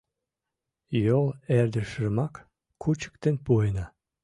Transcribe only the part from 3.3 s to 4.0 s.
пуэна.